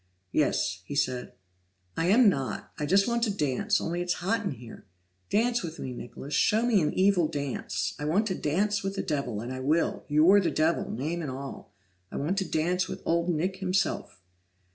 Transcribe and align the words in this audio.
"Yes," 0.31 0.81
he 0.87 0.95
said. 0.95 1.33
"I 1.95 2.07
am 2.07 2.27
not! 2.27 2.71
I 2.79 2.87
just 2.87 3.07
want 3.07 3.21
to 3.25 3.29
dance, 3.29 3.79
only 3.79 4.01
it's 4.01 4.15
hot 4.15 4.43
in 4.43 4.53
here. 4.53 4.87
Dance 5.29 5.61
with 5.61 5.77
me, 5.77 5.93
Nicholas 5.93 6.33
show 6.33 6.65
me 6.65 6.81
an 6.81 6.91
evil 6.95 7.27
dance! 7.27 7.93
I 7.99 8.05
want 8.05 8.25
to 8.25 8.33
dance 8.35 8.81
with 8.81 8.95
the 8.95 9.03
Devil, 9.03 9.41
and 9.41 9.53
I 9.53 9.59
will! 9.59 10.03
You're 10.07 10.39
the 10.39 10.49
Devil, 10.49 10.89
name 10.89 11.21
and 11.21 11.29
all! 11.29 11.75
I 12.11 12.15
want 12.15 12.39
to 12.39 12.49
dance 12.49 12.87
with 12.87 13.03
Old 13.05 13.29
Nick 13.29 13.57
himself!" 13.57 14.19